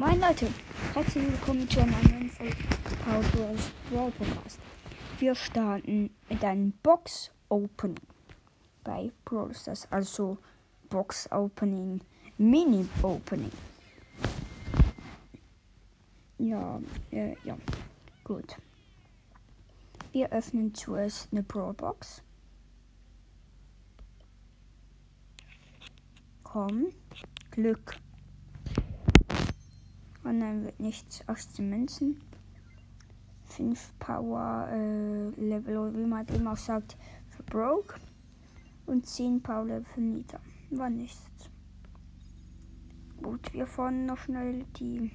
[0.00, 0.48] Moin Leute,
[0.94, 2.56] herzlich willkommen zu einer neuen Folge
[3.04, 3.70] Power Bros.
[3.90, 4.58] Brawl Podcast.
[5.18, 8.00] Wir starten mit einem Box Opening
[8.82, 10.38] bei Brawl Stars, also
[10.88, 12.00] Box Opening,
[12.38, 13.52] Mini Opening.
[16.38, 16.80] Ja,
[17.10, 17.58] äh, ja,
[18.24, 18.56] gut.
[20.12, 22.22] Wir öffnen zuerst eine Brawl Box.
[26.42, 26.86] Komm,
[27.50, 27.96] Glück.
[30.22, 31.26] Und dann wird nichts.
[31.28, 32.20] 18 Münzen.
[33.44, 36.96] 5 Power äh, Level, oder wie man immer sagt,
[37.28, 37.96] für Broke.
[38.86, 40.40] Und 10 Power Level für Nita.
[40.70, 41.50] War nichts.
[43.22, 45.10] Gut, wir fahren noch schnell die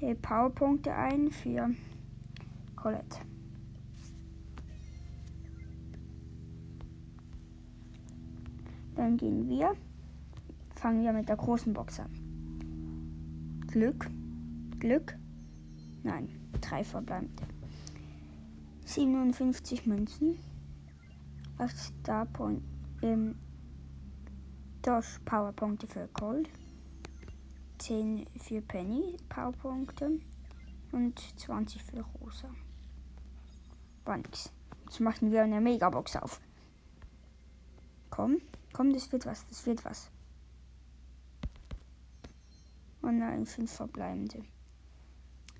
[0.00, 1.70] äh, Powerpunkte ein für
[2.76, 3.18] Colette.
[8.94, 9.74] Dann gehen wir,
[10.76, 12.29] fangen wir mit der großen Box an.
[13.70, 14.10] Glück,
[14.80, 15.16] Glück,
[16.02, 16.28] nein,
[16.60, 17.44] drei verbleibende.
[18.84, 20.40] 57 Münzen,
[21.56, 22.64] 8 Star Point,
[23.02, 23.36] ähm,
[24.82, 26.48] Dosh Powerpunkte für Gold,
[27.78, 30.18] 10 für Penny Powerpunkte
[30.90, 32.50] und 20 für Rosa.
[34.04, 34.50] War nix.
[34.86, 36.40] Jetzt machen wir eine Megabox auf.
[38.10, 38.38] Komm,
[38.72, 40.10] komm, das wird was, das wird was.
[43.02, 44.44] Oh nein, 5 verbleibende.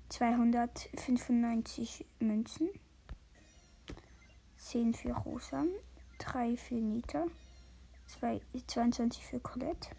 [0.09, 2.69] 295 Münzen.
[4.57, 5.63] 10 für Rosa.
[6.19, 7.25] 3 für Nita.
[8.07, 9.89] 2, 22 für Colette.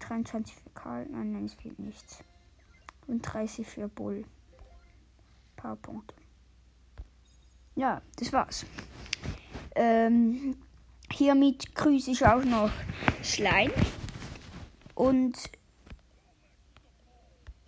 [0.00, 1.06] 23 für Karl.
[1.06, 2.22] Nein, nein, es fehlt nichts.
[3.06, 4.24] Und 30 für Bull.
[5.56, 6.14] Paar Punkte.
[7.74, 8.66] Ja, das war's.
[9.74, 10.56] Ähm,
[11.10, 12.70] hiermit grüße ich auch noch
[13.22, 13.70] Schleim.
[14.94, 15.38] Und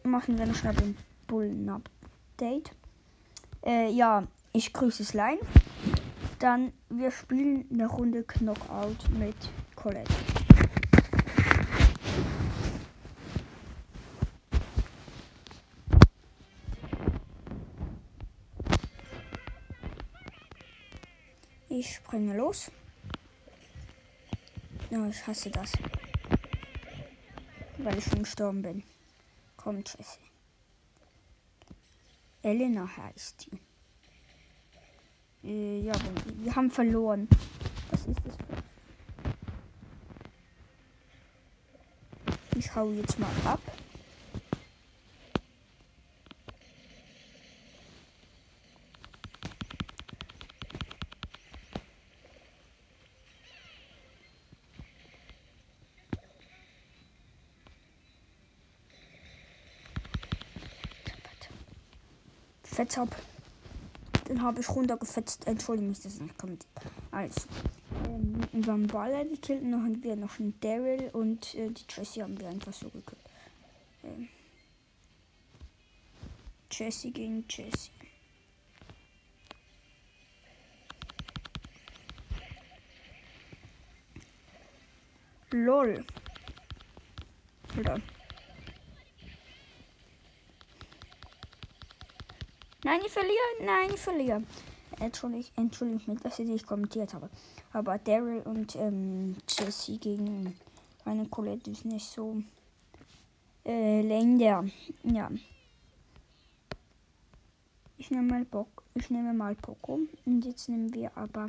[0.05, 2.71] machen wir noch schnell ein Bullen-Update.
[3.65, 5.41] Äh, ja, ich grüße Slime.
[6.39, 9.35] Dann, wir spielen eine Runde Knockout mit
[9.75, 10.13] Colette.
[21.71, 22.71] Ich springe los.
[24.91, 25.73] Ja, ich hasse das.
[27.79, 28.94] Weil ich schon gestorben bin.
[29.65, 30.21] Komm, Jessie.
[32.43, 33.47] Elena heißt
[35.43, 35.49] die.
[35.49, 35.95] Äh, ja,
[36.43, 37.27] wir, haben verloren.
[37.91, 38.37] Was ist das?
[42.59, 43.61] Ich hau jetzt mal ab.
[62.75, 63.15] Fetzhab.
[64.29, 65.47] Den habe ich runtergefetzt.
[65.47, 66.67] Entschuldige mich, das nicht kommt.
[67.13, 67.43] Also.
[68.09, 72.23] Ähm, haben Baller gekillt und dann haben wir noch einen Daryl und äh, die Jessie
[72.23, 73.23] haben wir einfach so gekillt.
[74.03, 74.29] Ähm,
[76.73, 77.91] Jessie gegen Jessie.
[85.53, 86.05] LOL.
[87.79, 88.01] Oder?
[92.85, 93.35] Nein, ich verliere.
[93.63, 94.43] Nein, ich verliere.
[95.01, 97.31] Entschuldigt, entschuldigt mich, dass ich nicht kommentiert habe.
[97.73, 100.55] Aber Daryl und ähm, Jesse gegen
[101.05, 102.43] meine Colette ist nicht so
[103.65, 104.67] äh, länger.
[105.03, 105.31] Ja.
[107.97, 108.83] Ich nehme mal Bock.
[108.95, 110.01] Ich nehme mal Poco.
[110.27, 111.49] Und jetzt nehmen wir aber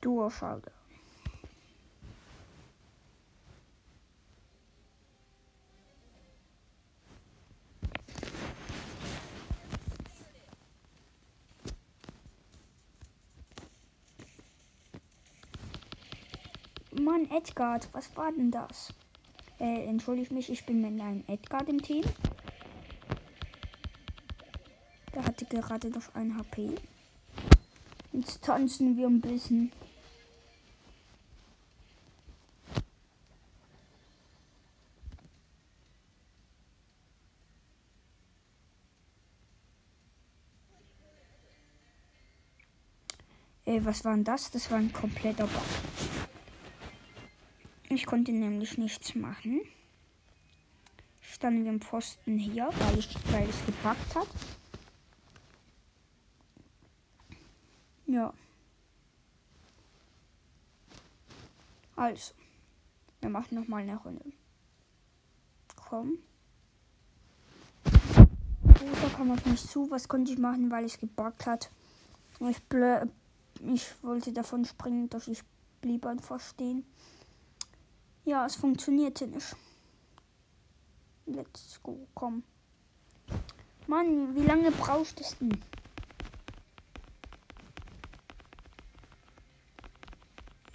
[0.00, 0.30] Duo
[17.04, 18.92] Mann, Edgar, was war denn das?
[19.58, 22.04] Äh, entschuldigt mich, ich bin mit einem Edgar im Team.
[25.12, 26.76] Der hatte gerade noch ein HP.
[28.12, 29.72] Jetzt tanzen wir ein bisschen.
[43.64, 44.50] Äh, was war denn das?
[44.50, 46.21] Das war ein kompletter Bug.
[47.94, 49.60] Ich konnte nämlich nichts machen.
[51.20, 54.28] Standen wir im Pfosten hier, weil, ich, weil es gepackt hat.
[58.06, 58.32] Ja.
[61.94, 62.32] Also,
[63.20, 64.24] wir machen noch mal eine Runde.
[65.76, 66.16] komm.
[67.84, 69.90] Rosa kam auf mich zu.
[69.90, 71.70] Was konnte ich machen, weil es gebackt hat?
[72.40, 73.04] Ich, blö
[73.60, 75.42] ich wollte davon springen, doch ich
[75.82, 76.86] blieb einfach stehen.
[78.24, 79.56] Ja, es funktionierte nicht.
[81.26, 82.44] Let's go, komm.
[83.86, 85.60] Mann, wie lange brauchst du denn?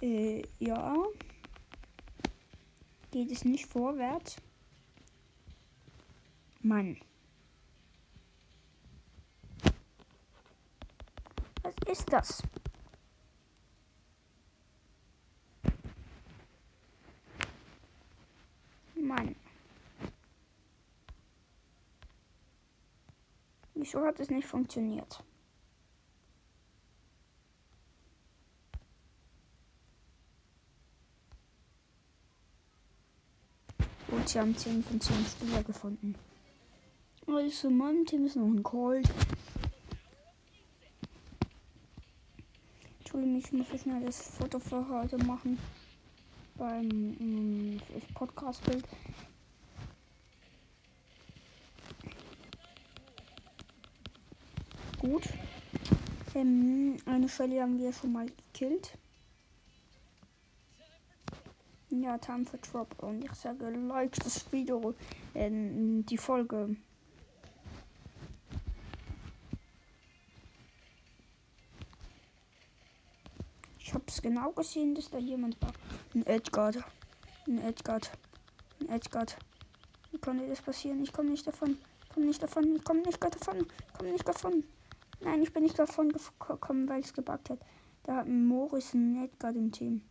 [0.02, 0.94] Äh, ja.
[3.10, 4.36] Geht es nicht vorwärts?
[6.60, 6.98] Mann.
[11.62, 12.42] Was ist das?
[19.08, 19.34] Mann.
[23.74, 25.24] Wieso hat es nicht funktioniert?
[34.08, 36.14] Und sie haben 10 von 10 Spieler gefunden.
[37.26, 39.08] Also, mein Team ist noch ein Cold.
[43.04, 45.58] Ich muss schnell das Foto für heute machen.
[46.58, 46.90] Beim
[47.20, 47.80] ähm,
[48.14, 48.84] Podcast-Bild.
[54.98, 55.22] Gut.
[56.34, 58.98] Ähm, eine Shelly haben wir schon mal gekillt.
[61.90, 63.02] Ja, Time for Drop.
[63.04, 64.94] Und ich sage, like das Video,
[65.34, 66.76] äh, die Folge.
[73.78, 75.72] Ich habe es genau gesehen, dass da jemand war.
[76.14, 76.72] Ein Edgar.
[77.46, 78.00] Ein Edgar.
[78.80, 79.26] Ein Edgar.
[80.10, 81.02] Wie konnte das passieren?
[81.02, 81.76] Ich komme nicht davon.
[82.14, 82.76] Komm nicht davon.
[82.76, 83.66] Ich komme nicht davon.
[83.96, 84.64] Komm nicht davon.
[85.20, 87.58] Nein, ich bin nicht davon gekommen, weil es gebackt hat.
[88.04, 90.02] Da hat Morris ein Edgar im Team.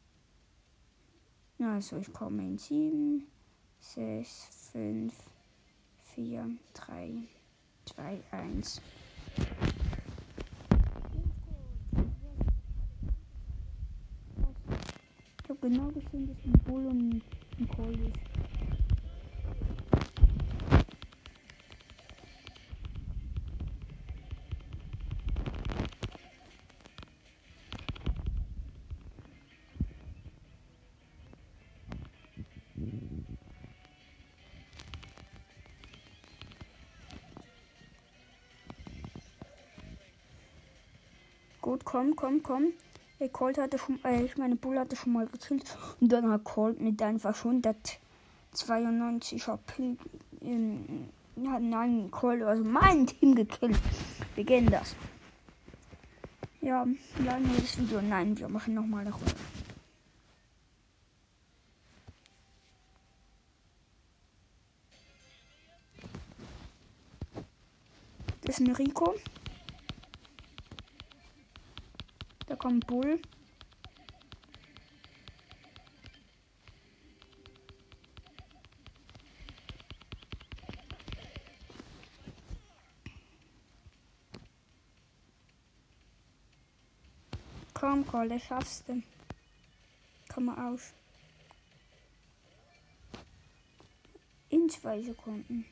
[1.59, 3.25] Also ich komme in 7,
[3.79, 5.13] 6, 5,
[6.13, 7.23] 4, 3,
[7.85, 8.81] 2, 1.
[15.43, 17.21] Ich habe genau gesehen, dass ein Bull und
[17.59, 17.67] ein
[18.05, 18.37] ist.
[41.61, 42.73] Gut, komm, komm, komm.
[43.19, 45.75] Der Colt hatte schon, äh, ich meine, Bull hatte schon mal gekillt.
[45.99, 49.97] Und dann hat Colt mit einfach 192 AP.
[50.41, 53.79] Ähm, ja, nein, Colt, also mein Team gekillt.
[54.35, 54.95] Wir gehen das.
[56.61, 56.85] Ja,
[57.23, 57.99] laden das Video.
[58.01, 59.33] Nein, wir machen nochmal eine Runde.
[68.41, 69.15] Das ist ein Rico.
[72.47, 73.21] Da kommt Bull.
[87.73, 89.03] Komm, das schaffst du.
[90.29, 90.93] Komm mal auf.
[94.49, 95.65] In zwei Sekunden.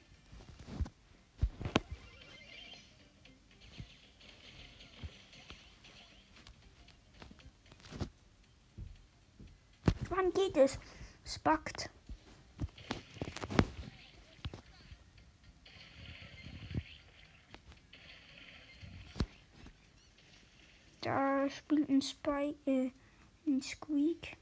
[10.66, 10.80] Geht
[11.24, 11.40] es?
[11.40, 11.90] Backt.
[21.02, 22.92] Da spielt ein Spike, äh,
[23.45, 24.38] ein Squeak.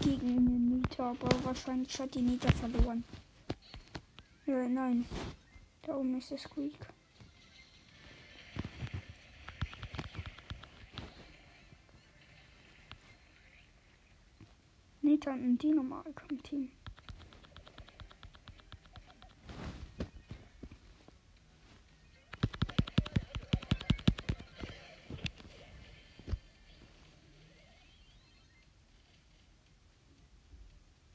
[0.00, 3.04] Gegen eine Nita, aber wahrscheinlich hat die Nita verloren.
[4.46, 5.04] Ja, nein.
[5.82, 6.74] Da oben ist der Squeak.
[15.06, 16.68] Nita und ein Dino-Mark im Team.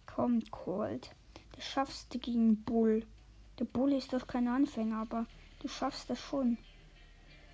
[0.06, 1.14] Komm, Colt.
[1.58, 3.06] Das schaffst du gegen Bull.
[3.60, 5.26] Der Bull ist doch kein Anfänger, aber
[5.60, 6.58] du schaffst das schon.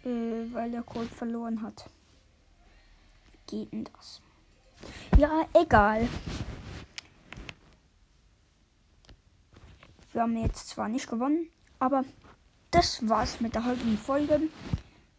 [0.04, 1.90] Äh, weil der Colt verloren hat.
[3.32, 4.22] Wie geht denn das?
[5.18, 6.08] Ja, egal.
[10.14, 12.06] Wir haben jetzt zwar nicht gewonnen, aber
[12.70, 14.42] das war's mit der heutigen Folge.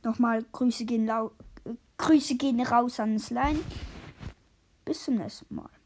[0.05, 1.33] Nochmal Grüße gehen, lau
[1.64, 3.59] äh, Grüße gehen raus an Slime.
[4.85, 5.78] Bis zum nächsten Mal.